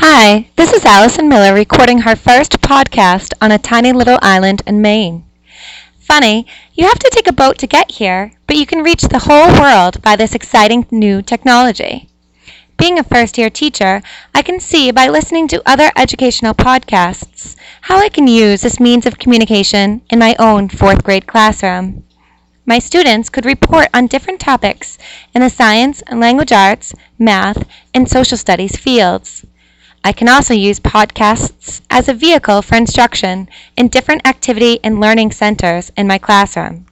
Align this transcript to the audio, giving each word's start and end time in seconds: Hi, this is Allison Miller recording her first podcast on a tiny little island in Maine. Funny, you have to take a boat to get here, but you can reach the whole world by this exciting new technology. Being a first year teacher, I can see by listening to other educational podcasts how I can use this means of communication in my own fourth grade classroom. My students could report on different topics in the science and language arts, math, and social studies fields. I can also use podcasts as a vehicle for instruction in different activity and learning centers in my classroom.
Hi, 0.00 0.48
this 0.54 0.72
is 0.72 0.84
Allison 0.84 1.28
Miller 1.28 1.52
recording 1.52 2.02
her 2.02 2.14
first 2.14 2.60
podcast 2.60 3.32
on 3.42 3.50
a 3.50 3.58
tiny 3.58 3.92
little 3.92 4.16
island 4.22 4.62
in 4.64 4.80
Maine. 4.80 5.24
Funny, 5.98 6.46
you 6.72 6.86
have 6.86 7.00
to 7.00 7.10
take 7.12 7.26
a 7.26 7.32
boat 7.32 7.58
to 7.58 7.66
get 7.66 7.90
here, 7.90 8.30
but 8.46 8.54
you 8.54 8.64
can 8.64 8.84
reach 8.84 9.02
the 9.02 9.18
whole 9.18 9.60
world 9.60 10.00
by 10.00 10.14
this 10.14 10.36
exciting 10.36 10.86
new 10.92 11.20
technology. 11.20 12.08
Being 12.76 13.00
a 13.00 13.02
first 13.02 13.36
year 13.38 13.50
teacher, 13.50 14.00
I 14.32 14.40
can 14.42 14.60
see 14.60 14.92
by 14.92 15.08
listening 15.08 15.48
to 15.48 15.68
other 15.68 15.90
educational 15.96 16.54
podcasts 16.54 17.56
how 17.80 17.98
I 17.98 18.08
can 18.08 18.28
use 18.28 18.60
this 18.60 18.78
means 18.78 19.04
of 19.04 19.18
communication 19.18 20.02
in 20.10 20.20
my 20.20 20.36
own 20.38 20.68
fourth 20.68 21.02
grade 21.02 21.26
classroom. 21.26 22.04
My 22.64 22.78
students 22.78 23.28
could 23.28 23.44
report 23.44 23.88
on 23.92 24.06
different 24.06 24.38
topics 24.38 24.96
in 25.34 25.42
the 25.42 25.50
science 25.50 26.02
and 26.06 26.20
language 26.20 26.52
arts, 26.52 26.94
math, 27.18 27.66
and 27.92 28.08
social 28.08 28.36
studies 28.38 28.76
fields. 28.76 29.44
I 30.08 30.12
can 30.12 30.30
also 30.30 30.54
use 30.54 30.80
podcasts 30.80 31.82
as 31.90 32.08
a 32.08 32.14
vehicle 32.14 32.62
for 32.62 32.76
instruction 32.76 33.46
in 33.76 33.88
different 33.88 34.26
activity 34.26 34.80
and 34.82 35.02
learning 35.02 35.32
centers 35.32 35.92
in 35.98 36.06
my 36.06 36.16
classroom. 36.16 36.87